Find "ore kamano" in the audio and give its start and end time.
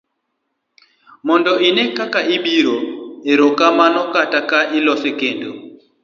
3.31-4.01